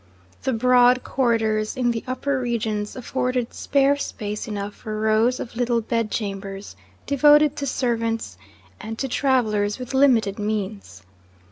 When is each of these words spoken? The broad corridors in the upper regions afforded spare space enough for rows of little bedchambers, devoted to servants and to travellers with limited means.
The 0.41 0.51
broad 0.53 1.03
corridors 1.03 1.77
in 1.77 1.91
the 1.91 2.03
upper 2.07 2.39
regions 2.39 2.95
afforded 2.95 3.53
spare 3.53 3.97
space 3.97 4.47
enough 4.47 4.73
for 4.73 4.99
rows 4.99 5.39
of 5.39 5.55
little 5.55 5.79
bedchambers, 5.79 6.75
devoted 7.05 7.55
to 7.57 7.67
servants 7.67 8.35
and 8.79 8.97
to 8.97 9.07
travellers 9.07 9.77
with 9.77 9.93
limited 9.93 10.39
means. 10.39 11.03